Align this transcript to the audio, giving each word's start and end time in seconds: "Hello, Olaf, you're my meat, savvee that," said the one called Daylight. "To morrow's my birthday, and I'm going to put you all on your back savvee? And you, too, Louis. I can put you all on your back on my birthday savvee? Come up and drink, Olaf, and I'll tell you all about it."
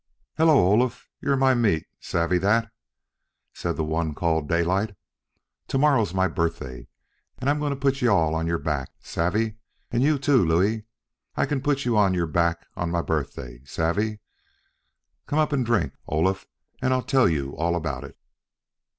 "Hello, 0.35 0.57
Olaf, 0.57 1.07
you're 1.21 1.37
my 1.37 1.53
meat, 1.53 1.85
savvee 1.99 2.39
that," 2.39 2.71
said 3.53 3.77
the 3.77 3.83
one 3.83 4.15
called 4.15 4.49
Daylight. 4.49 4.95
"To 5.67 5.77
morrow's 5.77 6.11
my 6.11 6.27
birthday, 6.27 6.87
and 7.37 7.47
I'm 7.47 7.59
going 7.59 7.69
to 7.69 7.75
put 7.79 8.01
you 8.01 8.09
all 8.09 8.33
on 8.33 8.47
your 8.47 8.57
back 8.57 8.89
savvee? 9.03 9.57
And 9.91 10.01
you, 10.01 10.17
too, 10.17 10.43
Louis. 10.43 10.85
I 11.37 11.45
can 11.45 11.61
put 11.61 11.85
you 11.85 11.97
all 11.97 12.05
on 12.05 12.15
your 12.15 12.25
back 12.25 12.65
on 12.75 12.89
my 12.89 13.03
birthday 13.03 13.61
savvee? 13.63 14.17
Come 15.27 15.37
up 15.37 15.53
and 15.53 15.63
drink, 15.63 15.93
Olaf, 16.07 16.47
and 16.81 16.95
I'll 16.95 17.03
tell 17.03 17.29
you 17.29 17.55
all 17.55 17.75
about 17.75 18.03
it." 18.03 18.17